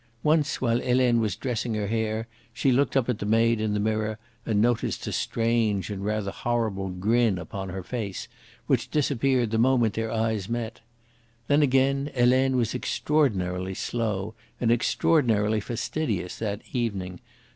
[0.23, 3.79] Once while Helene was dressing her hair she looked up at the maid in the
[3.79, 8.27] mirror and noticed a strange and rather horrible grin upon her face,
[8.65, 10.81] which disappeared the moment their eyes met.
[11.45, 17.19] Then again, Helene was extraordinarily slow and extraordinarily fastidious that evening.